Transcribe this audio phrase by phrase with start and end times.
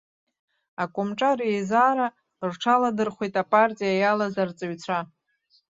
[0.83, 2.07] Акомҿар еизара
[2.49, 4.99] рҽаладырхәит апартиа иалаз арҵаҩцәа.